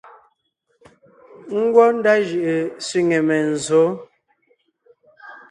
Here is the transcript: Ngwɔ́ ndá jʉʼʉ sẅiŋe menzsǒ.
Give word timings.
Ngwɔ́ 1.59 1.87
ndá 1.97 2.13
jʉʼʉ 2.27 2.55
sẅiŋe 2.85 3.17
menzsǒ. 3.27 3.81